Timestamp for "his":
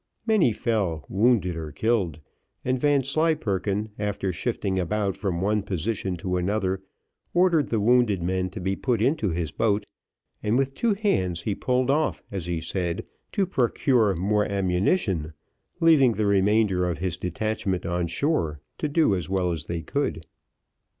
9.29-9.51, 16.97-17.15